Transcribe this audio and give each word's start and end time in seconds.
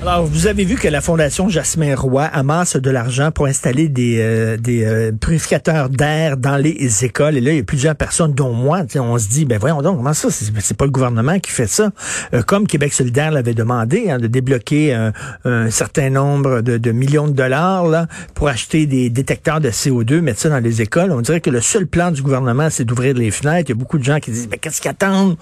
Alors, 0.00 0.26
vous 0.26 0.46
avez 0.46 0.64
vu 0.64 0.76
que 0.76 0.86
la 0.86 1.00
Fondation 1.00 1.48
Jasmin 1.48 1.96
Roy 1.96 2.22
amasse 2.22 2.76
de 2.76 2.88
l'argent 2.88 3.32
pour 3.32 3.46
installer 3.46 3.88
des, 3.88 4.18
euh, 4.20 4.56
des 4.56 4.84
euh, 4.84 5.10
purificateurs 5.10 5.88
d'air 5.88 6.36
dans 6.36 6.56
les 6.56 7.04
écoles. 7.04 7.36
Et 7.36 7.40
là, 7.40 7.50
il 7.50 7.56
y 7.56 7.60
a 7.60 7.64
plusieurs 7.64 7.96
personnes, 7.96 8.32
dont 8.32 8.52
moi, 8.52 8.82
on 8.94 9.18
se 9.18 9.28
dit, 9.28 9.44
ben 9.44 9.58
voyons 9.58 9.82
donc, 9.82 9.96
comment 9.96 10.14
ça? 10.14 10.28
C'est 10.30 10.76
pas 10.76 10.84
le 10.84 10.92
gouvernement 10.92 11.40
qui 11.40 11.50
fait 11.50 11.66
ça? 11.66 11.90
Euh, 12.32 12.42
comme 12.42 12.68
Québec 12.68 12.92
solidaire 12.92 13.32
l'avait 13.32 13.54
demandé, 13.54 14.08
hein, 14.08 14.18
de 14.18 14.28
débloquer 14.28 14.94
un, 14.94 15.70
certain 15.70 16.10
nombre 16.10 16.60
de, 16.60 16.78
de, 16.78 16.92
millions 16.92 17.26
de 17.26 17.32
dollars 17.32 17.86
là, 17.86 18.06
pour 18.34 18.48
acheter 18.48 18.86
des 18.86 19.10
détecteurs 19.10 19.60
de 19.60 19.70
CO2, 19.70 20.20
mettre 20.20 20.40
ça 20.40 20.48
dans 20.48 20.62
les 20.62 20.80
écoles. 20.80 21.10
On 21.10 21.22
dirait 21.22 21.40
que 21.40 21.50
le 21.50 21.60
seul 21.60 21.88
plan 21.88 22.12
du 22.12 22.22
gouvernement, 22.22 22.70
c'est 22.70 22.84
d'ouvrir 22.84 23.14
les 23.14 23.32
fenêtres. 23.32 23.68
Il 23.68 23.72
y 23.72 23.76
a 23.76 23.78
beaucoup 23.78 23.98
de 23.98 24.04
gens 24.04 24.20
qui 24.20 24.30
disent, 24.30 24.48
ben 24.48 24.60
qu'est-ce 24.60 24.80
qu'ils 24.80 24.90
attendent? 24.92 25.36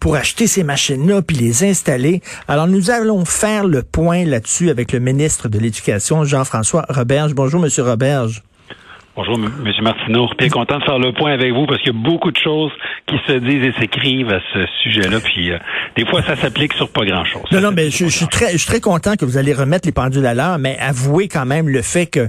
Pour 0.00 0.16
acheter 0.16 0.46
ces 0.46 0.64
machines-là 0.64 1.22
puis 1.22 1.36
les 1.36 1.62
installer. 1.62 2.22
Alors, 2.48 2.66
nous 2.66 2.90
allons 2.90 3.24
faire 3.24 3.66
le 3.66 3.82
point 3.82 4.24
là-dessus 4.24 4.70
avec 4.70 4.92
le 4.92 4.98
ministre 4.98 5.48
de 5.48 5.58
l'Éducation, 5.58 6.24
Jean-François 6.24 6.86
Roberge. 6.88 7.34
Bonjour, 7.34 7.60
Monsieur 7.60 7.84
Roberge. 7.84 8.42
Bonjour, 9.16 9.34
M. 9.34 9.72
Martineau. 9.82 10.28
Bien 10.38 10.48
content 10.48 10.78
de 10.78 10.84
faire 10.84 11.00
le 11.00 11.12
point 11.12 11.32
avec 11.32 11.52
vous 11.52 11.66
parce 11.66 11.82
qu'il 11.82 11.92
y 11.92 11.96
a 11.96 12.00
beaucoup 12.00 12.30
de 12.30 12.36
choses 12.36 12.70
qui 13.08 13.16
se 13.26 13.32
disent 13.32 13.66
et 13.66 13.72
s'écrivent 13.80 14.30
à 14.30 14.38
ce 14.52 14.64
sujet-là. 14.84 15.18
Puis 15.18 15.50
euh, 15.50 15.58
des 15.96 16.06
fois, 16.06 16.22
ça 16.22 16.36
s'applique 16.36 16.74
sur 16.74 16.88
pas 16.88 17.04
grand-chose. 17.04 17.42
Non, 17.50 17.60
non, 17.60 17.72
mais 17.72 17.90
je, 17.90 18.06
suis 18.06 18.28
très, 18.28 18.52
je 18.52 18.58
suis 18.58 18.68
très 18.68 18.80
content 18.80 19.16
que 19.16 19.24
vous 19.24 19.36
allez 19.36 19.52
remettre 19.52 19.88
les 19.88 19.92
pendules 19.92 20.26
à 20.26 20.34
l'heure, 20.34 20.58
mais 20.58 20.78
avouez 20.78 21.26
quand 21.26 21.44
même 21.44 21.68
le 21.68 21.82
fait 21.82 22.06
que 22.06 22.20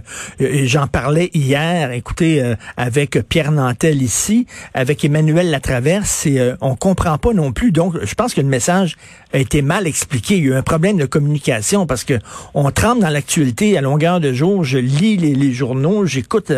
euh, 0.41 0.63
j'en 0.63 0.87
parlais 0.87 1.29
hier. 1.35 1.91
Écoutez, 1.91 2.41
euh, 2.41 2.55
avec 2.77 3.19
Pierre 3.29 3.51
Nantel 3.51 4.01
ici, 4.01 4.47
avec 4.73 5.05
Emmanuel 5.05 5.51
Latraverse, 5.51 6.25
et 6.25 6.53
on 6.61 6.75
comprend 6.75 7.19
pas 7.19 7.33
non 7.33 7.51
plus. 7.51 7.71
Donc, 7.71 7.93
je 8.03 8.15
pense 8.15 8.33
que 8.33 8.41
le 8.41 8.47
message 8.47 8.95
a 9.33 9.37
été 9.37 9.61
mal 9.61 9.87
expliqué. 9.87 10.37
Il 10.37 10.43
y 10.43 10.47
a 10.47 10.51
eu 10.51 10.55
un 10.55 10.63
problème 10.63 10.97
de 10.97 11.05
communication 11.05 11.85
parce 11.85 12.03
que 12.03 12.19
on 12.53 12.69
tremble 12.71 13.01
dans 13.01 13.09
l'actualité 13.09 13.77
à 13.77 13.81
longueur 13.81 14.19
de 14.19 14.33
jour. 14.33 14.63
Je 14.63 14.77
lis 14.77 15.17
les, 15.17 15.51
journaux, 15.51 16.05
j'écoute 16.05 16.51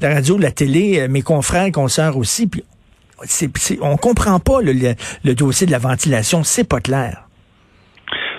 la 0.00 0.14
radio, 0.14 0.38
la 0.38 0.50
télé, 0.50 1.00
euh, 1.00 1.08
mes 1.08 1.22
confrères, 1.22 1.70
consoeurs 1.72 2.16
aussi, 2.16 2.46
puis 2.46 2.64
c'est, 3.24 3.50
on 3.80 3.96
comprend 3.96 4.38
pas 4.40 4.60
le, 4.60 5.34
dossier 5.34 5.66
de 5.66 5.72
la 5.72 5.78
ventilation, 5.78 6.44
c'est 6.44 6.64
pas 6.64 6.80
clair. 6.80 7.25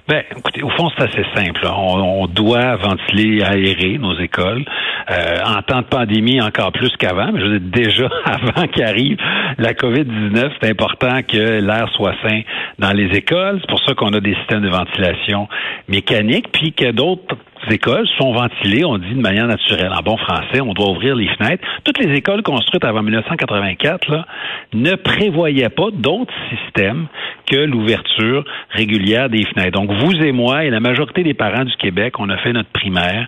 Ben, 0.08 0.24
écoutez, 0.32 0.64
au 0.64 0.70
fond, 0.70 0.90
c'est 0.98 1.04
assez 1.04 1.26
simple. 1.36 1.68
On, 1.68 2.28
doit 2.28 2.78
ventiler, 2.78 3.44
aérer 3.44 3.98
nos 3.98 4.18
écoles. 4.20 4.64
Euh, 5.12 5.38
en 5.46 5.62
temps 5.62 5.82
de 5.82 5.88
pandémie, 5.88 6.40
encore 6.40 6.72
plus 6.72 6.96
qu'avant, 6.98 7.32
mais 7.34 7.42
je 7.42 7.46
veux 7.46 7.60
dire, 7.60 7.84
déjà 7.88 8.10
avant 8.26 8.68
qu'arrive 8.68 9.18
la 9.58 9.74
COVID-19, 9.74 10.52
c'est 10.62 10.70
important 10.70 11.22
que 11.24 11.60
l'air 11.60 11.90
soit 11.96 12.16
sain 12.24 12.42
dans 12.80 12.92
les 12.92 13.18
écoles. 13.18 13.60
C'est 13.62 13.70
pour 13.70 13.82
ça 13.84 13.96
qu'on 13.96 14.14
a 14.14 14.22
des 14.22 14.36
systèmes 14.36 14.62
de 14.62 14.70
ventilation 14.70 15.50
mécanique, 15.90 16.52
puis 16.54 16.72
que 16.72 16.92
d'autres 16.92 17.36
écoles 17.70 18.08
sont 18.18 18.32
ventilées, 18.32 18.86
on 18.86 18.98
dit 18.98 19.14
de 19.14 19.22
manière 19.22 19.48
naturelle. 19.48 19.92
En 19.92 20.02
bon 20.02 20.18
français, 20.18 20.62
on 20.62 20.74
doit 20.74 20.90
ouvrir 20.90 21.16
les 21.16 21.28
fenêtres. 21.36 21.64
Toutes 21.84 22.00
les 22.00 22.16
écoles 22.16 22.44
construites 22.44 22.86
avant 22.86 23.02
1984 23.02 24.10
là, 24.10 24.26
ne 24.74 24.96
prévoyaient 24.96 25.70
pas 25.70 25.90
d'autres 25.92 26.34
systèmes 26.50 27.08
que 27.48 27.56
l'ouverture 27.56 28.44
régulière 28.72 29.30
des 29.30 29.44
fenêtres. 29.46 29.72
Donc, 29.72 29.92
vous 29.92 30.14
et 30.14 30.32
moi 30.32 30.66
et 30.66 30.70
la 30.70 30.80
majorité 30.80 31.24
des 31.24 31.34
parents 31.34 31.64
du 31.64 31.76
Québec, 31.78 32.20
on 32.20 32.30
a 32.30 32.38
fait 32.38 32.54
notre 32.54 32.70
primaire 32.70 33.28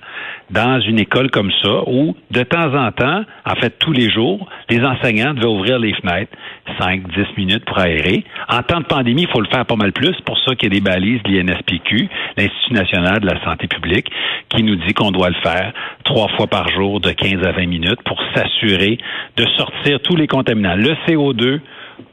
dans 0.50 0.80
une 0.82 1.00
école 1.00 1.32
comme 1.32 1.52
ça 1.64 1.84
où, 1.88 2.16
de 2.32 2.44
temps 2.44 2.74
en 2.76 2.92
temps, 2.92 3.24
en 3.46 3.56
fait 3.56 3.78
tous 3.80 3.92
les 3.92 4.10
jours, 4.10 4.48
les 4.70 4.82
enseignants 4.84 5.34
devaient 5.34 5.48
ouvrir 5.48 5.80
les 5.80 5.94
fenêtres 5.94 6.36
5, 6.80 7.08
10 7.08 7.38
minutes 7.38 7.66
pour 7.66 7.80
aérer. 7.80 8.24
En 8.48 8.62
temps 8.62 8.80
de 8.80 8.86
pandémie, 8.86 9.24
il 9.24 9.28
faut 9.30 9.42
le 9.42 9.48
faire 9.48 9.66
pas 9.66 9.76
mal 9.76 9.92
plus. 9.92 10.16
pour 10.26 10.38
ça 10.40 10.56
qu'il 10.56 10.72
y 10.74 10.78
a 10.78 10.80
des 10.80 10.84
balises 10.84 11.22
de 11.24 11.32
l'INSPQ, 11.32 12.10
l'Institut 12.38 12.74
national 12.74 13.20
de 13.20 13.28
la 13.28 13.44
santé 13.44 13.68
publique, 13.68 14.08
qui 14.50 14.64
nous 14.64 14.76
dit 14.76 14.94
qu'on 14.94 15.12
doit 15.12 15.30
le 15.30 15.36
faire 15.42 15.74
trois 16.04 16.28
fois 16.36 16.48
par 16.48 16.70
jour 16.70 17.00
de 17.00 17.12
15 17.12 17.46
à 17.46 17.52
20 17.52 17.66
minutes 17.68 18.02
pour 18.06 18.20
s'assurer 18.34 18.98
de 19.38 19.46
sortir 19.58 20.00
tous 20.02 20.16
les 20.16 20.28
contaminants. 20.28 20.76
Le 20.76 20.96
CO2, 21.08 21.60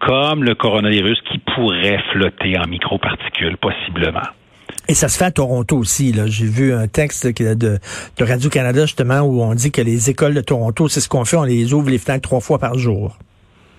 comme 0.01 0.45
le 0.45 0.55
coronavirus 0.55 1.19
qui 1.31 1.39
pourrait 1.55 1.99
flotter 2.13 2.59
en 2.59 2.67
microparticules 2.69 3.57
possiblement. 3.59 4.29
Et 4.89 4.95
ça 4.95 5.09
se 5.09 5.19
fait 5.19 5.25
à 5.25 5.31
Toronto 5.31 5.77
aussi. 5.77 6.15
J'ai 6.27 6.47
vu 6.47 6.73
un 6.73 6.87
texte 6.87 7.27
de, 7.27 7.55
de 7.55 8.25
Radio-Canada 8.25 8.83
justement 8.83 9.21
où 9.21 9.43
on 9.43 9.55
dit 9.55 9.73
que 9.73 9.83
les 9.83 10.11
écoles 10.11 10.35
de 10.35 10.41
Toronto, 10.41 10.89
c'est 10.89 11.01
ce 11.01 11.09
qu'on 11.09 11.25
fait, 11.25 11.37
on 11.37 11.45
les 11.45 11.73
ouvre 11.73 11.91
les 11.91 11.99
fenêtres 11.99 12.23
trois 12.29 12.41
fois 12.41 12.59
par 12.59 12.79
jour. 12.79 13.19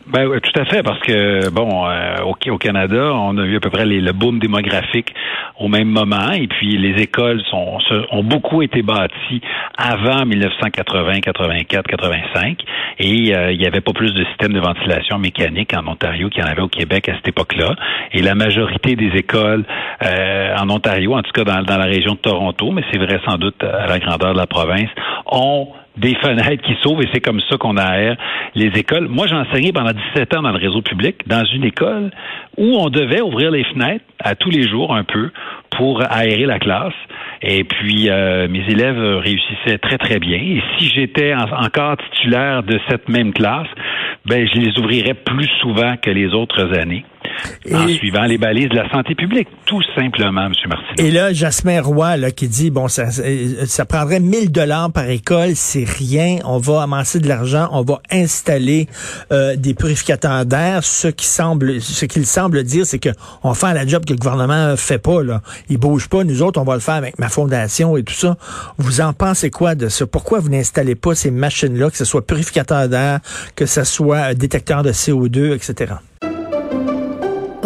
Ben 0.09 0.25
oui, 0.25 0.38
tout 0.40 0.57
à 0.57 0.63
fait, 0.63 0.84
parce 0.84 1.00
que 1.00 1.50
bon, 1.50 1.85
euh, 1.85 2.22
au, 2.23 2.57
Canada, 2.57 3.12
on 3.13 3.38
a 3.38 3.44
vu 3.44 3.57
à 3.57 3.59
peu 3.59 3.69
près 3.69 3.85
les, 3.85 4.00
le 4.00 4.13
boom 4.13 4.40
démographique 4.40 5.13
au 5.59 5.68
même 5.68 5.90
moment, 5.90 6.31
et 6.31 6.47
puis 6.47 6.78
les 6.78 7.01
écoles 7.01 7.41
sont, 7.50 7.78
ont 8.12 8.23
beaucoup 8.23 8.62
été 8.62 8.84
bâties 8.84 9.41
avant 9.78 10.25
1980, 10.25 11.19
84, 11.19 11.88
85, 11.88 12.63
et 13.00 13.35
euh, 13.35 13.51
il 13.51 13.59
n'y 13.59 13.68
avait 13.68 13.81
pas 13.81 13.91
plus 13.91 14.13
de 14.13 14.23
systèmes 14.25 14.53
de 14.53 14.62
ventilation 14.62 15.19
mécanique 15.19 15.73
en 15.75 15.85
Ontario 15.85 16.29
qu'il 16.29 16.41
y 16.41 16.47
en 16.47 16.50
avait 16.50 16.62
au 16.62 16.69
Québec 16.69 17.09
à 17.09 17.16
cette 17.16 17.28
époque-là. 17.28 17.75
Et 18.13 18.22
la 18.22 18.34
majorité 18.34 18.95
des 18.95 19.12
écoles 19.18 19.66
euh, 20.06 20.56
en 20.57 20.69
Ontario, 20.69 21.16
en 21.16 21.22
tout 21.22 21.31
cas 21.34 21.44
dans, 21.44 21.63
dans 21.63 21.78
la 21.78 21.85
région 21.85 22.13
de 22.13 22.19
Toronto, 22.19 22.72
mais 22.72 22.84
c'est 22.94 22.97
vrai 23.00 23.19
sans 23.25 23.38
doute 23.38 23.62
à 23.62 23.88
la 23.88 24.00
grandeur 24.00 24.31
de 24.31 24.38
la 24.38 24.47
province, 24.47 24.89
ont 25.25 25.68
des 25.97 26.15
fenêtres 26.15 26.63
qui 26.63 26.75
s'ouvrent 26.81 27.01
et 27.01 27.09
c'est 27.13 27.21
comme 27.21 27.41
ça 27.49 27.57
qu'on 27.57 27.77
aère 27.77 28.15
les 28.55 28.67
écoles. 28.79 29.07
Moi, 29.07 29.27
j'ai 29.27 29.35
enseigné 29.35 29.71
pendant 29.71 29.91
17 30.13 30.35
ans 30.35 30.41
dans 30.41 30.51
le 30.51 30.57
réseau 30.57 30.81
public, 30.81 31.27
dans 31.27 31.43
une 31.45 31.63
école 31.63 32.11
où 32.57 32.77
on 32.77 32.89
devait 32.89 33.21
ouvrir 33.21 33.51
les 33.51 33.63
fenêtres 33.65 34.05
à 34.19 34.35
tous 34.35 34.49
les 34.49 34.67
jours 34.67 34.95
un 34.95 35.03
peu 35.03 35.31
pour 35.71 36.01
aérer 36.09 36.45
la 36.45 36.59
classe. 36.59 36.93
Et 37.41 37.63
puis, 37.63 38.09
euh, 38.09 38.47
mes 38.47 38.65
élèves 38.67 38.99
réussissaient 38.99 39.77
très, 39.77 39.97
très 39.97 40.19
bien. 40.19 40.37
Et 40.37 40.61
si 40.77 40.89
j'étais 40.89 41.33
encore 41.35 41.97
titulaire 41.97 42.63
de 42.63 42.79
cette 42.89 43.09
même 43.09 43.33
classe, 43.33 43.67
ben, 44.25 44.47
je 44.47 44.59
les 44.59 44.79
ouvrirais 44.79 45.13
plus 45.13 45.49
souvent 45.61 45.95
que 45.97 46.09
les 46.09 46.33
autres 46.33 46.77
années 46.77 47.05
en 47.73 47.87
suivant 47.87 48.23
les 48.23 48.37
balises 48.37 48.69
de 48.69 48.75
la 48.75 48.89
santé 48.89 49.15
publique, 49.15 49.47
tout 49.65 49.81
simplement, 49.95 50.45
M. 50.45 50.53
Martin. 50.67 51.03
Et 51.03 51.11
là, 51.11 51.33
Jasmin 51.33 51.81
Roy, 51.81 52.17
là, 52.17 52.31
qui 52.31 52.47
dit, 52.47 52.69
bon, 52.69 52.87
ça, 52.87 53.07
ça 53.11 53.85
prendrait 53.85 54.19
1000 54.19 54.51
dollars 54.51 54.91
par 54.91 55.09
école, 55.09 55.51
c'est 55.55 55.85
rien, 55.85 56.37
on 56.45 56.57
va 56.57 56.83
amasser 56.83 57.19
de 57.19 57.27
l'argent, 57.27 57.69
on 57.71 57.83
va 57.83 58.01
installer 58.11 58.87
euh, 59.31 59.55
des 59.55 59.73
purificateurs 59.73 60.45
d'air. 60.45 60.83
Ce 60.83 61.07
qui 61.07 61.25
semble, 61.25 61.81
ce 61.81 62.05
qu'il 62.05 62.25
semble 62.25 62.63
dire, 62.63 62.85
c'est 62.85 62.99
que 62.99 63.09
on 63.43 63.53
fait 63.53 63.73
la 63.73 63.85
job 63.85 64.05
que 64.05 64.13
le 64.13 64.19
gouvernement 64.19 64.75
fait 64.77 64.99
pas, 64.99 65.23
là. 65.23 65.41
Il 65.69 65.77
bouge 65.77 66.07
pas, 66.07 66.23
nous 66.23 66.41
autres, 66.41 66.59
on 66.59 66.65
va 66.65 66.75
le 66.75 66.81
faire 66.81 66.95
avec 66.95 67.19
ma 67.19 67.29
fondation 67.29 67.97
et 67.97 68.03
tout 68.03 68.13
ça. 68.13 68.37
Vous 68.77 69.01
en 69.01 69.13
pensez 69.13 69.49
quoi 69.49 69.75
de 69.75 69.89
ça? 69.89 70.05
Pourquoi 70.05 70.39
vous 70.39 70.49
n'installez 70.49 70.95
pas 70.95 71.15
ces 71.15 71.31
machines-là, 71.31 71.89
que 71.89 71.97
ce 71.97 72.06
soit 72.06 72.25
purificateur 72.25 72.88
d'air, 72.89 73.19
que 73.56 73.65
ce 73.65 73.83
soit 73.83 74.33
détecteur 74.33 74.83
de 74.83 74.91
CO2, 74.91 75.53
etc.? 75.56 75.95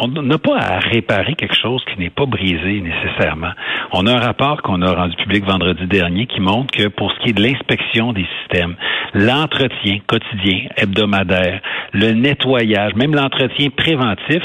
On 0.00 0.08
n'a 0.08 0.38
pas 0.38 0.56
à 0.56 0.78
réparer 0.78 1.34
quelque 1.34 1.56
chose 1.56 1.82
qui 1.84 1.98
n'est 1.98 2.10
pas 2.10 2.26
brisé 2.26 2.80
nécessairement. 2.80 3.52
On 3.92 4.06
a 4.06 4.12
un 4.12 4.20
rapport 4.20 4.62
qu'on 4.62 4.82
a 4.82 4.92
rendu 4.92 5.16
public 5.16 5.44
vendredi 5.44 5.86
dernier 5.86 6.26
qui 6.26 6.40
montre 6.40 6.70
que 6.76 6.88
pour 6.88 7.12
ce 7.12 7.18
qui 7.20 7.30
est 7.30 7.32
de 7.32 7.42
l'inspection 7.42 8.12
des 8.12 8.26
systèmes, 8.40 8.76
l'entretien 9.14 9.98
quotidien, 10.06 10.68
hebdomadaire, 10.76 11.60
le 11.92 12.12
nettoyage, 12.12 12.94
même 12.94 13.14
l'entretien 13.14 13.70
préventif, 13.70 14.42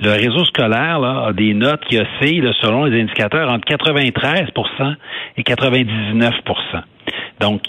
le 0.00 0.10
réseau 0.10 0.44
scolaire 0.44 0.98
là, 0.98 1.26
a 1.26 1.32
des 1.32 1.54
notes 1.54 1.84
qui 1.88 1.98
oscillent 1.98 2.50
selon 2.60 2.84
les 2.84 3.00
indicateurs 3.00 3.50
entre 3.50 3.66
93% 3.66 4.94
et 5.36 5.42
99% 5.42 6.32
Donc, 7.40 7.62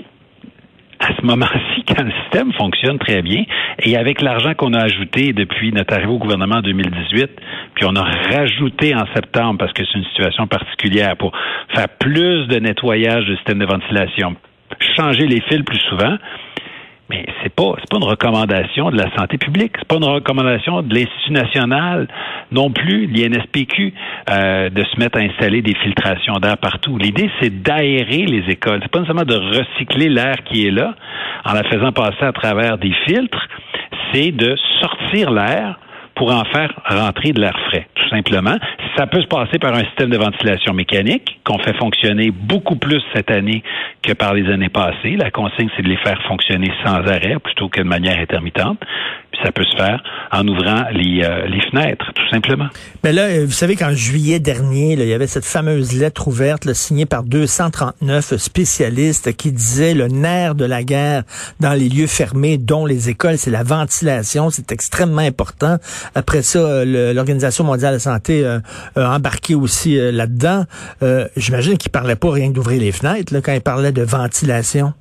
à 1.08 1.16
ce 1.16 1.26
moment-ci, 1.26 1.84
quand 1.88 2.04
le 2.04 2.12
système 2.24 2.52
fonctionne 2.54 3.00
très 3.00 3.22
bien, 3.22 3.44
et 3.80 3.96
avec 3.96 4.22
l'argent 4.22 4.54
qu'on 4.56 4.74
a 4.74 4.84
ajouté 4.84 5.32
depuis 5.32 5.72
notre 5.72 5.94
arrivée 5.94 6.12
au 6.12 6.18
gouvernement 6.18 6.58
en 6.58 6.62
2018, 6.62 7.30
puis 7.76 7.86
on 7.88 7.96
a 7.96 8.04
rajouté 8.04 8.94
en 8.94 9.06
septembre, 9.16 9.58
parce 9.60 9.74
que 9.74 9.84
c'est 9.86 9.98
une 9.98 10.06
situation 10.06 10.48
particulière, 10.48 11.16
pour 11.16 11.32
faire 11.74 11.88
plus 12.00 12.48
de 12.48 12.60
nettoyage 12.60 13.26
du 13.26 13.36
système 13.38 13.60
de 13.60 13.66
ventilation, 13.66 14.36
changer 14.98 15.28
les 15.28 15.42
fils 15.42 15.64
plus 15.64 15.80
souvent, 15.90 16.18
mais 17.10 17.26
c'est 17.42 17.54
pas 17.54 17.74
c'est 17.80 17.90
pas 17.90 17.98
une 17.98 18.04
recommandation 18.04 18.92
de 18.92 18.98
la 18.98 19.16
santé 19.16 19.38
publique, 19.38 19.74
c'est 19.78 19.88
pas 19.88 19.98
une 19.98 20.06
recommandation 20.06 20.82
de 20.82 20.94
l'Institut 20.94 21.32
national 21.32 22.08
non 22.52 22.72
plus, 22.72 23.08
l'INSPQ, 23.08 23.94
euh, 24.30 24.70
de 24.70 24.84
se 24.84 25.00
mettre 25.00 25.18
à 25.18 25.22
installer 25.22 25.62
des 25.62 25.76
filtrations 25.76 26.34
d'air 26.36 26.58
partout. 26.58 26.98
L'idée 26.98 27.30
c'est 27.42 27.62
d'aérer 27.62 28.26
les 28.26 28.52
écoles, 28.52 28.80
c'est 28.82 28.92
pas 28.92 29.00
nécessairement 29.00 29.26
de 29.26 29.36
recycler 29.36 30.10
l'air 30.10 30.36
qui 30.46 30.68
est 30.68 30.72
là 30.72 30.96
en 31.46 31.54
la 31.54 31.64
faisant 31.64 31.92
passer 31.92 32.24
à 32.24 32.32
travers 32.32 32.78
des 32.78 32.94
filtres, 33.08 33.48
c'est 34.12 34.32
de 34.32 34.56
sortir 34.82 35.32
l'air 35.32 35.80
pour 36.18 36.32
en 36.34 36.44
faire 36.46 36.74
rentrer 36.90 37.32
de 37.32 37.40
l'air 37.40 37.58
frais, 37.70 37.88
tout 37.96 38.10
simplement. 38.10 38.58
Ça 38.98 39.06
peut 39.06 39.22
se 39.22 39.28
passer 39.28 39.60
par 39.60 39.74
un 39.76 39.84
système 39.86 40.10
de 40.10 40.18
ventilation 40.18 40.74
mécanique 40.74 41.40
qu'on 41.44 41.60
fait 41.60 41.78
fonctionner 41.78 42.32
beaucoup 42.32 42.76
plus 42.76 43.02
cette 43.14 43.30
année 43.30 43.64
que 44.02 44.14
par 44.14 44.34
les 44.34 44.52
années 44.52 44.70
passées. 44.70 45.16
La 45.16 45.30
consigne, 45.30 45.70
c'est 45.76 45.84
de 45.84 45.90
les 45.90 45.98
faire 45.98 46.20
fonctionner 46.24 46.72
sans 46.84 46.96
arrêt 47.08 47.38
plutôt 47.44 47.70
que 47.70 47.82
de 47.82 47.88
manière 47.88 48.18
intermittente 48.18 48.80
ça 49.44 49.52
peut 49.52 49.64
se 49.64 49.76
faire 49.76 50.02
en 50.32 50.48
ouvrant 50.48 50.86
les, 50.92 51.24
euh, 51.24 51.46
les 51.48 51.62
fenêtres, 51.70 52.06
tout 52.14 52.30
simplement. 52.30 52.68
Mais 53.04 53.14
là, 53.14 53.24
euh, 53.24 53.46
vous 53.46 53.52
savez 53.52 53.76
qu'en 53.76 53.92
juillet 53.94 54.40
dernier, 54.40 54.94
il 54.94 55.06
y 55.06 55.14
avait 55.14 55.28
cette 55.28 55.46
fameuse 55.46 55.94
lettre 55.94 56.28
ouverte 56.28 56.72
signée 56.74 57.06
par 57.06 57.24
239 57.24 58.38
spécialistes 58.38 59.36
qui 59.36 59.52
disait 59.52 59.94
le 59.94 60.08
nerf 60.08 60.56
de 60.56 60.66
la 60.66 60.84
guerre 60.84 61.24
dans 61.60 61.74
les 61.74 61.90
lieux 61.90 62.08
fermés, 62.08 62.58
dont 62.58 62.86
les 62.86 63.10
écoles, 63.10 63.38
c'est 63.38 63.52
la 63.52 63.64
ventilation, 63.64 64.50
c'est 64.50 64.72
extrêmement 64.72 65.22
important. 65.22 65.78
Après 66.16 66.42
ça, 66.42 66.60
euh, 66.60 67.14
l'Organisation 67.14 67.64
mondiale 67.64 67.92
de 67.92 67.96
la 67.96 68.00
santé 68.00 68.46
a 68.96 69.16
embarqué 69.16 69.56
aussi 69.56 69.98
là-dedans. 69.98 70.66
J'imagine 71.36 71.78
qu'il 71.78 71.92
parlait 71.92 72.16
pas 72.16 72.32
rien 72.32 72.50
que 72.50 72.54
d'ouvrir 72.54 72.82
les 72.82 72.92
fenêtres 72.92 73.34
là, 73.34 73.42
quand 73.42 73.54
il 73.54 73.62
parlait 73.62 73.92
de 73.92 74.02
ventilation. 74.02 74.94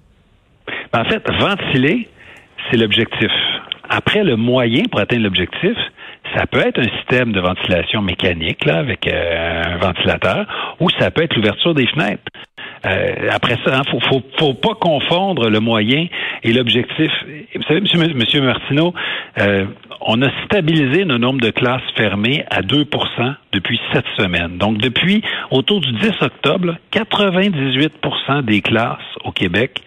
Ben, 0.93 1.00
en 1.00 1.05
fait, 1.05 1.23
ventiler, 1.41 2.09
c'est 2.71 2.77
l'objectif. 2.77 3.31
Après, 3.88 4.25
le 4.25 4.37
moyen 4.37 4.85
pour 4.91 5.00
atteindre 5.00 5.25
l'objectif, 5.25 5.77
ça 6.35 6.47
peut 6.47 6.61
être 6.61 6.79
un 6.79 6.97
système 6.99 7.33
de 7.33 7.41
ventilation 7.41 8.03
mécanique 8.03 8.65
là, 8.65 8.79
avec 8.79 9.06
euh, 9.06 9.62
un 9.65 9.77
ventilateur, 9.79 10.47
ou 10.81 10.91
ça 10.99 11.11
peut 11.11 11.23
être 11.23 11.37
l'ouverture 11.37 11.75
des 11.75 11.87
fenêtres. 11.87 12.23
Euh, 12.85 13.31
après 13.33 13.56
ça, 13.65 13.69
il 13.69 13.75
hein, 13.75 13.83
faut, 13.91 14.23
faut, 14.38 14.55
pas 14.55 14.75
confondre 14.75 15.49
le 15.49 15.61
moyen 15.61 16.06
et 16.43 16.53
l'objectif. 16.53 17.11
Vous 17.55 17.62
savez, 17.62 17.81
monsieur 17.81 18.43
Martineau, 18.43 18.94
euh, 19.38 19.67
on 20.00 20.21
a 20.23 20.29
stabilisé 20.44 21.05
le 21.05 21.19
nombre 21.19 21.41
de 21.41 21.50
classes 21.50 21.82
fermées 21.97 22.44
à 22.50 22.61
2% 22.62 22.85
depuis 23.53 23.81
sept 23.93 24.05
semaines. 24.19 24.59
Donc, 24.59 24.79
depuis 24.79 25.23
autour 25.50 25.81
du 25.81 25.93
10 25.93 26.12
octobre, 26.21 26.77
98% 26.93 28.43
des 28.43 28.61
classes 28.61 28.99
au 29.25 29.32
Québec 29.32 29.81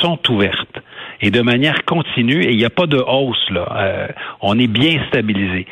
sont 0.00 0.18
ouvertes 0.30 0.80
et 1.24 1.30
de 1.30 1.40
manière 1.40 1.86
continue, 1.86 2.42
et 2.42 2.50
il 2.50 2.58
n'y 2.58 2.66
a 2.66 2.70
pas 2.70 2.86
de 2.86 2.98
hausse, 2.98 3.48
là. 3.48 3.66
Euh, 3.76 4.08
on 4.42 4.58
est 4.58 4.66
bien 4.66 5.00
stabilisé. 5.08 5.66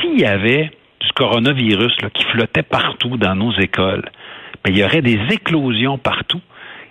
S'il 0.00 0.20
y 0.20 0.24
avait 0.24 0.70
du 1.00 1.12
coronavirus 1.16 2.00
là, 2.02 2.10
qui 2.10 2.24
flottait 2.26 2.62
partout 2.62 3.16
dans 3.16 3.34
nos 3.34 3.52
écoles, 3.58 4.04
ben, 4.64 4.72
il 4.72 4.78
y 4.78 4.84
aurait 4.84 5.02
des 5.02 5.18
éclosions 5.32 5.98
partout 5.98 6.40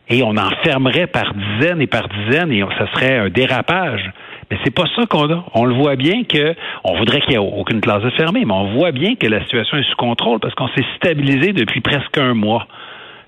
et 0.10 0.24
on 0.24 0.36
en 0.36 0.50
fermerait 0.62 1.08
par 1.08 1.34
dizaines 1.34 1.82
et 1.82 1.88
par 1.88 2.10
dizaines 2.10 2.52
et 2.52 2.66
ça 2.78 2.92
serait 2.94 3.18
un 3.18 3.30
dérapage. 3.30 4.12
Mais 4.50 4.58
c'est 4.66 4.76
pas 4.76 4.88
ça 4.94 5.06
qu'on 5.06 5.32
a. 5.32 5.46
On 5.54 5.64
le 5.64 5.74
voit 5.74 5.96
bien 5.96 6.26
que 6.26 6.54
on 6.84 6.98
voudrait 6.98 7.22
qu'il 7.22 7.30
n'y 7.30 7.36
ait 7.36 7.50
aucune 7.60 7.80
classe 7.80 8.04
de 8.04 8.10
fermée, 8.10 8.44
mais 8.46 8.54
on 8.54 8.74
voit 8.74 8.92
bien 8.92 9.16
que 9.16 9.26
la 9.26 9.42
situation 9.44 9.78
est 9.78 9.90
sous 9.90 9.96
contrôle 9.96 10.42
parce 10.42 10.54
qu'on 10.56 10.68
s'est 10.68 10.86
stabilisé 10.98 11.54
depuis 11.54 11.80
presque 11.80 12.18
un 12.18 12.34
mois. 12.34 12.68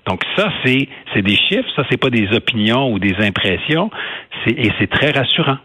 Donc 0.07 0.21
ça, 0.35 0.49
c'est 0.65 0.87
des 1.21 1.35
chiffres, 1.35 1.69
ça 1.75 1.83
c'est 1.89 1.97
pas 1.97 2.09
des 2.09 2.27
opinions 2.33 2.91
ou 2.91 2.99
des 2.99 3.15
impressions, 3.19 3.89
et 4.47 4.69
c'est 4.79 4.89
très 4.89 5.11
rassurant. 5.11 5.57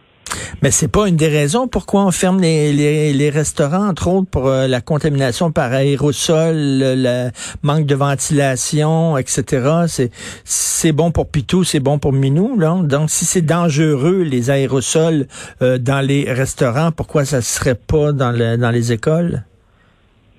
Mais 0.63 0.71
c'est 0.71 0.89
pas 0.89 1.09
une 1.09 1.17
des 1.17 1.29
raisons 1.29 1.69
pourquoi 1.69 2.05
on 2.05 2.11
ferme 2.11 2.41
les, 2.41 2.73
les, 3.13 3.31
restaurants, 3.31 3.89
entre 3.89 4.09
autres 4.09 4.29
pour 4.29 4.47
euh, 4.47 4.67
la 4.67 4.81
contamination 4.81 5.53
par 5.53 5.73
aérosol, 5.73 6.55
le, 6.55 7.31
manque 7.63 7.87
de 7.87 7.95
ventilation, 7.95 9.17
etc. 9.17 9.85
C'est 9.87 10.11
c'est 10.45 10.93
bon 10.93 11.11
pour 11.11 11.31
Pitou, 11.31 11.65
c'est 11.65 11.81
bon 11.81 11.99
pour 11.99 12.13
Minou. 12.13 12.59
Là. 12.59 12.77
Donc 12.83 13.11
si 13.11 13.25
c'est 13.25 13.43
dangereux 13.43 14.23
les 14.23 14.51
aérosols 14.51 15.27
euh, 15.63 15.79
dans 15.79 16.05
les 16.05 16.31
restaurants, 16.31 16.93
pourquoi 16.93 17.25
ça 17.25 17.41
serait 17.41 17.75
pas 17.75 18.13
dans, 18.13 18.33
le, 18.33 18.57
dans 18.57 18.71
les 18.71 18.93
écoles? 18.93 19.45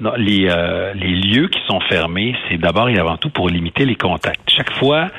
Non, 0.01 0.13
les, 0.15 0.47
euh, 0.49 0.93
les 0.93 1.13
lieux 1.13 1.49
qui 1.49 1.59
sont 1.67 1.81
fermés, 1.81 2.33
c'est 2.47 2.57
d'abord 2.57 2.87
et 2.87 2.97
avant 2.97 3.17
tout 3.17 3.29
pour 3.29 3.49
limiter 3.49 3.83
les 3.83 3.95
contacts. 3.95 4.49
Chaque 4.49 4.71
fois 4.75 5.09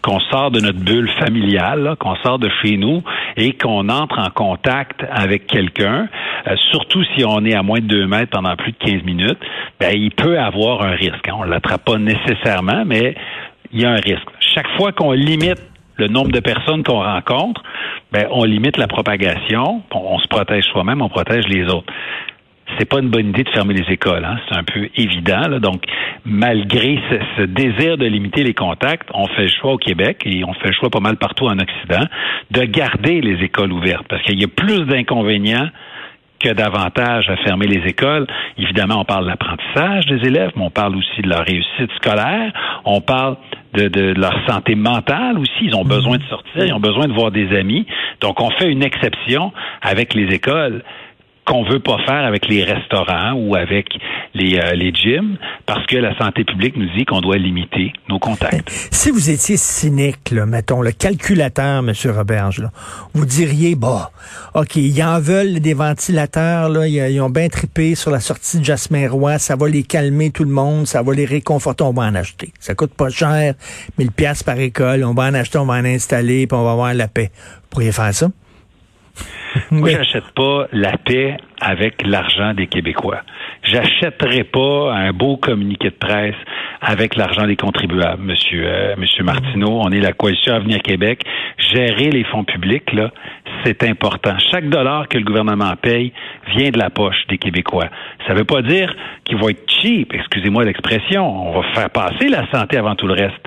qu'on 0.00 0.18
sort 0.18 0.50
de 0.50 0.60
notre 0.60 0.78
bulle 0.78 1.10
familiale, 1.20 1.94
qu'on 2.00 2.16
sort 2.16 2.38
de 2.38 2.48
chez 2.62 2.78
nous 2.78 3.02
et 3.36 3.52
qu'on 3.52 3.90
entre 3.90 4.18
en 4.18 4.30
contact 4.30 5.04
avec 5.10 5.46
quelqu'un, 5.46 6.08
euh, 6.46 6.56
surtout 6.70 7.04
si 7.14 7.22
on 7.22 7.44
est 7.44 7.54
à 7.54 7.62
moins 7.62 7.80
de 7.80 7.86
deux 7.86 8.06
mètres 8.06 8.30
pendant 8.30 8.56
plus 8.56 8.72
de 8.72 8.78
15 8.78 9.02
minutes, 9.02 9.40
ben, 9.78 9.92
il 9.94 10.10
peut 10.10 10.38
avoir 10.38 10.84
un 10.84 10.92
risque. 10.92 11.28
Hein. 11.28 11.34
On 11.36 11.44
ne 11.44 11.50
l'attrape 11.50 11.84
pas 11.84 11.98
nécessairement, 11.98 12.84
mais 12.86 13.16
il 13.72 13.82
y 13.82 13.84
a 13.84 13.90
un 13.90 14.00
risque. 14.00 14.26
Chaque 14.40 14.68
fois 14.78 14.92
qu'on 14.92 15.12
limite 15.12 15.62
le 15.96 16.08
nombre 16.08 16.32
de 16.32 16.40
personnes 16.40 16.82
qu'on 16.82 17.02
rencontre, 17.02 17.62
ben, 18.10 18.26
on 18.30 18.44
limite 18.44 18.78
la 18.78 18.88
propagation, 18.88 19.82
on 19.92 20.18
se 20.18 20.28
protège 20.28 20.64
soi-même, 20.72 21.02
on 21.02 21.10
protège 21.10 21.46
les 21.46 21.64
autres 21.64 21.92
c'est 22.78 22.88
pas 22.88 23.00
une 23.00 23.08
bonne 23.08 23.28
idée 23.28 23.44
de 23.44 23.50
fermer 23.50 23.74
les 23.74 23.92
écoles. 23.92 24.24
Hein? 24.24 24.38
C'est 24.48 24.56
un 24.56 24.64
peu 24.64 24.88
évident. 24.96 25.58
Donc, 25.60 25.82
malgré 26.24 26.98
ce, 27.36 27.42
désir 27.42 27.96
de 27.98 28.06
limiter 28.06 28.42
les 28.42 28.54
contacts, 28.54 29.08
on 29.14 29.26
fait 29.28 29.42
le 29.42 29.50
choix 29.60 29.72
au 29.72 29.78
Québec 29.78 30.22
et 30.24 30.44
on 30.44 30.52
fait 30.54 30.68
le 30.68 30.74
choix 30.74 30.90
pas 30.90 31.00
mal 31.00 31.16
partout 31.16 31.46
en 31.46 31.58
Occident 31.58 32.06
de 32.50 32.62
garder 32.62 33.20
les 33.20 33.44
écoles 33.44 33.72
ouvertes 33.72 34.06
parce 34.08 34.22
qu'il 34.22 34.40
y 34.40 34.44
a 34.44 34.48
plus 34.48 34.86
d'inconvénients 34.86 35.68
que 36.40 36.52
d'avantages 36.52 37.28
à 37.28 37.36
fermer 37.36 37.66
les 37.66 37.86
écoles. 37.86 38.26
Évidemment, 38.56 39.00
on 39.00 39.04
parle 39.04 39.24
de 39.24 39.28
l'apprentissage 39.28 40.06
des 40.06 40.26
élèves, 40.26 40.52
mais 40.56 40.62
on 40.62 40.70
parle 40.70 40.96
aussi 40.96 41.20
de 41.20 41.28
leur 41.28 41.44
réussite 41.44 41.92
scolaire, 41.96 42.52
on 42.84 43.02
parle 43.02 43.36
de, 43.74 43.88
de, 43.88 44.14
leur 44.18 44.34
santé 44.48 44.74
mentale 44.74 45.38
aussi. 45.38 45.60
Ils 45.60 45.76
ont 45.76 45.84
besoin 45.84 46.16
de 46.16 46.24
sortir, 46.24 46.64
ils 46.64 46.72
ont 46.72 46.80
besoin 46.80 47.06
de 47.06 47.12
voir 47.12 47.30
des 47.30 47.54
amis. 47.56 47.86
Donc, 48.20 48.40
on 48.40 48.50
fait 48.52 48.70
une 48.70 48.82
exception 48.82 49.52
avec 49.82 50.14
les 50.14 50.34
écoles 50.34 50.82
qu'on 51.44 51.64
veut 51.64 51.80
pas 51.80 51.98
faire 52.06 52.24
avec 52.24 52.46
les 52.48 52.64
restaurants 52.64 53.32
ou 53.32 53.54
avec 53.54 53.88
les, 54.34 54.58
euh, 54.58 54.72
les 54.72 54.92
gyms 54.92 55.36
parce 55.66 55.86
que 55.86 55.96
la 55.96 56.16
santé 56.18 56.44
publique 56.44 56.76
nous 56.76 56.88
dit 56.96 57.04
qu'on 57.04 57.20
doit 57.20 57.38
limiter 57.38 57.92
nos 58.08 58.18
contacts. 58.18 58.70
Si 58.90 59.10
vous 59.10 59.30
étiez 59.30 59.56
cynique, 59.56 60.32
mettons, 60.32 60.82
le 60.82 60.92
calculateur, 60.92 61.78
M. 61.78 61.92
Roberge, 62.14 62.62
vous 63.14 63.26
diriez, 63.26 63.74
bah, 63.74 64.10
OK, 64.54 64.76
ils 64.76 65.02
en 65.02 65.20
veulent 65.20 65.60
des 65.60 65.74
ventilateurs, 65.74 66.68
là, 66.68 66.86
ils, 66.86 67.20
ont 67.20 67.30
bien 67.30 67.48
trippé 67.48 67.94
sur 67.94 68.10
la 68.10 68.20
sortie 68.20 68.58
de 68.58 68.64
Jasmin 68.64 69.08
Roy, 69.08 69.38
ça 69.38 69.56
va 69.56 69.68
les 69.68 69.82
calmer 69.82 70.30
tout 70.30 70.44
le 70.44 70.50
monde, 70.50 70.86
ça 70.86 71.02
va 71.02 71.14
les 71.14 71.24
réconforter, 71.24 71.84
on 71.84 71.92
va 71.92 72.02
en 72.02 72.14
acheter. 72.14 72.52
Ça 72.60 72.74
coûte 72.74 72.94
pas 72.94 73.08
cher, 73.08 73.54
1000 73.98 74.12
pièces 74.12 74.42
par 74.42 74.58
école, 74.58 75.04
on 75.04 75.14
va 75.14 75.24
en 75.24 75.34
acheter, 75.34 75.58
on 75.58 75.66
va 75.66 75.74
en 75.74 75.84
installer, 75.84 76.46
puis 76.46 76.56
on 76.56 76.64
va 76.64 76.72
avoir 76.72 76.94
la 76.94 77.08
paix. 77.08 77.30
Vous 77.34 77.68
pourriez 77.70 77.92
faire 77.92 78.14
ça? 78.14 78.28
Moi, 79.70 79.90
j'achète 79.90 80.30
pas 80.34 80.66
la 80.72 80.96
paix 80.96 81.36
avec 81.60 82.06
l'argent 82.06 82.54
des 82.54 82.66
Québécois. 82.66 83.22
J'achèterai 83.62 84.44
pas 84.44 84.94
un 84.94 85.12
beau 85.12 85.36
communiqué 85.36 85.90
de 85.90 85.94
presse 85.94 86.36
avec 86.80 87.16
l'argent 87.16 87.46
des 87.46 87.56
contribuables, 87.56 88.22
Monsieur 88.22 88.64
euh, 88.66 88.94
Monsieur 88.96 89.24
Martineau. 89.24 89.80
On 89.82 89.90
est 89.90 90.00
la 90.00 90.12
coalition 90.12 90.54
Avenir 90.54 90.80
Québec. 90.82 91.22
Gérer 91.58 92.10
les 92.10 92.24
fonds 92.24 92.44
publics 92.44 92.92
là, 92.92 93.10
c'est 93.64 93.82
important. 93.84 94.36
Chaque 94.50 94.68
dollar 94.68 95.08
que 95.08 95.18
le 95.18 95.24
gouvernement 95.24 95.74
paye 95.80 96.12
vient 96.54 96.70
de 96.70 96.78
la 96.78 96.90
poche 96.90 97.26
des 97.28 97.38
Québécois. 97.38 97.88
Ça 98.26 98.34
ne 98.34 98.38
veut 98.38 98.44
pas 98.44 98.62
dire 98.62 98.94
qu'il 99.24 99.38
va 99.38 99.50
être 99.50 99.70
cheap, 99.70 100.12
excusez-moi 100.12 100.64
l'expression. 100.64 101.48
On 101.48 101.60
va 101.60 101.66
faire 101.74 101.90
passer 101.90 102.28
la 102.28 102.50
santé 102.50 102.76
avant 102.76 102.94
tout 102.94 103.06
le 103.06 103.14
reste. 103.14 103.40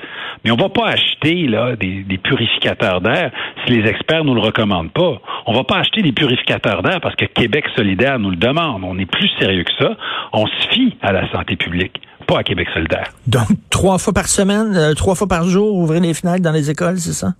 Mais 0.43 0.51
on 0.51 0.55
va 0.55 0.70
pas 0.70 0.88
acheter 0.88 1.48
des, 1.79 2.17
purificateurs 2.17 3.01
d'air 3.01 3.32
si 3.65 3.74
les 3.74 3.89
experts 3.89 4.25
nous 4.25 4.34
le 4.34 4.41
recommandent 4.41 4.91
pas. 4.91 5.22
On 5.46 5.53
va 5.53 5.63
pas 5.63 5.77
acheter 5.77 6.01
des 6.01 6.12
purificateurs 6.12 6.84
d'air 6.84 7.00
parce 7.01 7.15
que 7.15 7.25
Québec 7.25 7.65
solidaire 7.75 8.20
nous 8.20 8.29
le 8.32 8.36
demande. 8.36 8.84
On 8.84 8.98
est 8.98 9.05
plus 9.05 9.29
sérieux 9.39 9.63
que 9.63 9.72
ça. 9.79 9.96
On 10.34 10.46
se 10.46 10.67
fie 10.70 10.96
à 11.01 11.13
la 11.13 11.32
santé 11.32 11.55
publique, 11.55 12.01
pas 12.27 12.39
à 12.39 12.43
Québec 12.43 12.67
solidaire. 12.74 13.10
Donc 13.27 13.48
trois 13.70 13.98
fois 13.98 14.13
par 14.13 14.27
semaine, 14.27 14.75
euh, 14.75 14.93
trois 14.93 15.15
fois 15.15 15.27
par 15.27 15.46
jour, 15.46 15.75
ouvrir 15.75 16.01
les 16.01 16.13
fenêtres 16.13 16.43
dans 16.43 16.51
les 16.51 16.70
écoles, 16.70 16.98
c'est 16.98 17.13
ça? 17.13 17.34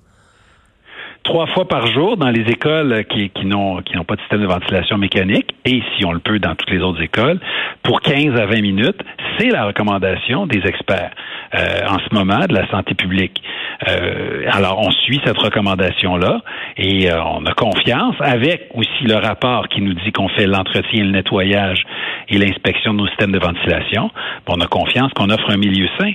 Trois 1.24 1.48
fois 1.48 1.68
par 1.68 1.88
jour 1.88 2.18
dans 2.18 2.30
les 2.30 2.42
écoles 2.52 3.06
qui, 3.06 3.30
qui 3.30 3.46
n'ont 3.46 3.82
qui 3.82 3.94
pas 3.94 4.16
de 4.16 4.22
système 4.22 4.42
de 4.42 4.48
ventilation 4.48 4.98
mécanique 4.98 5.56
et 5.66 5.82
si 5.96 6.06
on 6.06 6.12
le 6.12 6.20
peut 6.20 6.40
dans 6.40 6.56
toutes 6.56 6.70
les 6.70 6.80
autres 6.80 7.02
écoles 7.02 7.40
pour 7.82 8.02
15 8.02 8.40
à 8.40 8.46
20 8.46 8.62
minutes, 8.62 9.02
c'est 9.38 9.50
la 9.50 9.66
recommandation 9.66 10.46
des 10.46 10.60
experts 10.66 11.12
euh, 11.56 11.88
en 11.88 12.00
ce 12.00 12.14
moment 12.14 12.46
de 12.48 12.54
la 12.54 12.68
santé 12.70 12.94
publique. 12.94 13.42
Euh, 13.88 14.46
alors 14.52 14.80
on 14.80 14.92
suit 14.92 15.22
cette 15.26 15.38
recommandation 15.38 16.18
là 16.18 16.42
et 16.78 17.10
euh, 17.10 17.24
on 17.24 17.46
a 17.46 17.54
confiance 17.54 18.16
avec 18.20 18.70
aussi 18.74 19.04
le 19.04 19.16
rapport 19.16 19.68
qui 19.70 19.82
nous 19.82 19.94
dit 19.94 20.12
qu'on 20.12 20.30
fait 20.30 20.46
l'entretien 20.46 21.02
et 21.02 21.06
le 21.06 21.12
nettoyage 21.12 21.84
et 22.30 22.38
l'inspection 22.38 22.94
de 22.94 23.00
nos 23.00 23.08
systèmes 23.08 23.32
de 23.32 23.40
ventilation. 23.40 24.12
on 24.48 24.60
a 24.60 24.68
confiance 24.68 25.12
qu'on 25.14 25.30
offre 25.30 25.50
un 25.50 25.58
milieu 25.58 25.88
sain. 26.00 26.12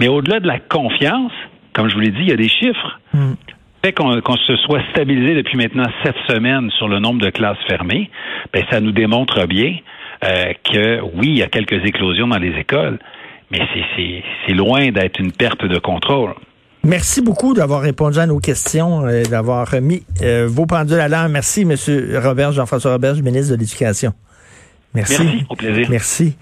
Mais 0.00 0.08
au-delà 0.08 0.40
de 0.40 0.46
la 0.46 0.58
confiance, 0.58 1.32
comme 1.72 1.88
je 1.88 1.94
vous 1.94 2.00
l'ai 2.00 2.10
dit, 2.10 2.22
il 2.22 2.30
y 2.30 2.32
a 2.32 2.36
des 2.36 2.48
chiffres. 2.48 3.00
Hmm 3.12 3.34
fait 3.84 3.92
qu'on 3.92 4.36
se 4.36 4.56
soit 4.56 4.80
stabilisé 4.92 5.34
depuis 5.34 5.58
maintenant 5.58 5.84
sept 6.02 6.14
semaines 6.28 6.70
sur 6.70 6.88
le 6.88 7.00
nombre 7.00 7.20
de 7.20 7.28
classes 7.28 7.58
fermées, 7.68 8.10
ben, 8.52 8.64
ça 8.70 8.80
nous 8.80 8.92
démontre 8.92 9.46
bien 9.46 9.76
euh, 10.24 10.52
que 10.64 11.00
oui, 11.14 11.28
il 11.28 11.38
y 11.38 11.42
a 11.42 11.48
quelques 11.48 11.84
éclosions 11.84 12.28
dans 12.28 12.38
les 12.38 12.58
écoles, 12.58 12.98
mais 13.50 13.60
c'est 14.46 14.54
loin 14.54 14.90
d'être 14.90 15.20
une 15.20 15.32
perte 15.32 15.66
de 15.66 15.78
contrôle. 15.78 16.34
Merci 16.82 17.20
beaucoup 17.20 17.52
d'avoir 17.52 17.82
répondu 17.82 18.18
à 18.18 18.26
nos 18.26 18.38
questions, 18.38 19.06
et 19.08 19.24
d'avoir 19.24 19.74
mis 19.82 20.02
euh, 20.22 20.46
vos 20.48 20.66
pendules 20.66 21.00
à 21.00 21.08
l'heure. 21.08 21.28
Merci, 21.28 21.62
M. 21.62 21.74
Robert, 22.22 22.52
Jean-François 22.52 22.92
Robert, 22.92 23.16
ministre 23.16 23.54
de 23.54 23.60
l'Éducation. 23.60 24.12
Merci. 24.94 25.22
Merci, 25.22 25.44
au 25.50 25.56
plaisir. 25.56 25.86
Merci. 25.90 26.36